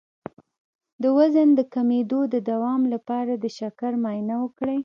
د 1.01 1.03
وزن 1.17 1.47
د 1.55 1.61
کمیدو 1.73 2.19
د 2.33 2.35
دوام 2.49 2.81
لپاره 2.93 3.33
د 3.43 3.45
شکر 3.57 3.91
معاینه 4.03 4.35
وکړئ 4.43 4.79